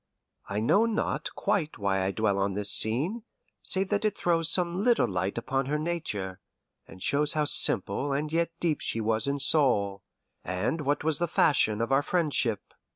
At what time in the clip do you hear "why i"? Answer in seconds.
1.77-2.09